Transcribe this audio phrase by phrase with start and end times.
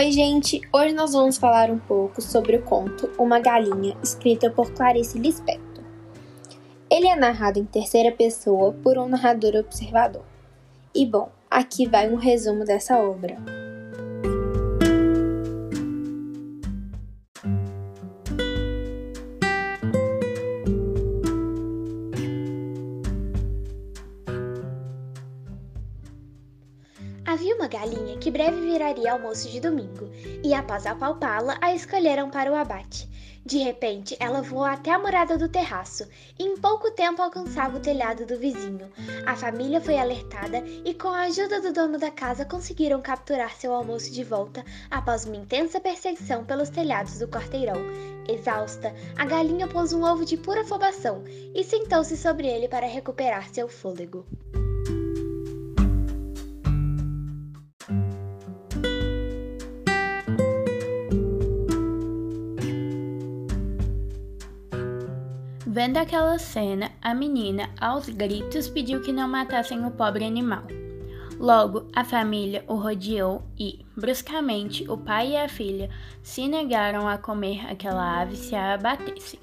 [0.00, 0.62] Oi, gente!
[0.72, 5.84] Hoje nós vamos falar um pouco sobre o conto Uma Galinha, escrita por Clarice Lispector.
[6.90, 10.24] Ele é narrado em terceira pessoa por um narrador observador.
[10.94, 13.36] E bom, aqui vai um resumo dessa obra.
[27.30, 30.10] Havia uma galinha que breve viraria almoço de domingo,
[30.42, 33.08] e após apalpá-la, a escolheram para o abate.
[33.46, 37.80] De repente, ela voou até a morada do terraço e em pouco tempo alcançava o
[37.80, 38.90] telhado do vizinho.
[39.24, 43.72] A família foi alertada e, com a ajuda do dono da casa, conseguiram capturar seu
[43.72, 47.80] almoço de volta após uma intensa perseguição pelos telhados do quarteirão.
[48.28, 51.22] Exausta, a galinha pôs um ovo de pura afobação
[51.54, 54.26] e sentou-se sobre ele para recuperar seu fôlego.
[65.72, 70.64] Vendo aquela cena, a menina, aos gritos, pediu que não matassem o pobre animal.
[71.38, 75.88] Logo, a família o rodeou e, bruscamente, o pai e a filha
[76.24, 79.38] se negaram a comer aquela ave se a abatessem.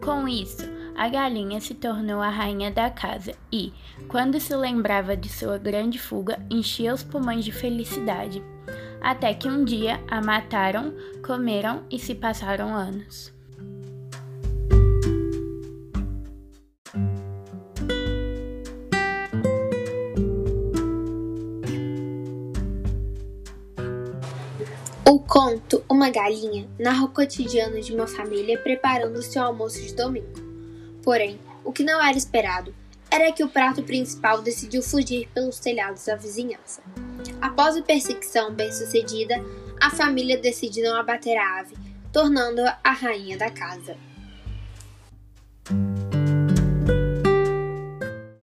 [0.00, 0.62] Com isso,
[0.96, 3.72] a galinha se tornou a rainha da casa e,
[4.06, 8.40] quando se lembrava de sua grande fuga, enchia os pulmões de felicidade.
[9.00, 13.41] Até que um dia a mataram, comeram e se passaram anos.
[25.08, 30.40] O conto Uma Galinha narra o cotidiano de uma família preparando seu almoço de domingo.
[31.02, 32.74] Porém, o que não era esperado
[33.10, 36.82] era que o prato principal decidiu fugir pelos telhados da vizinhança.
[37.40, 39.34] Após a perseguição bem-sucedida,
[39.80, 41.76] a família decide não abater a ave,
[42.12, 43.96] tornando-a a rainha da casa.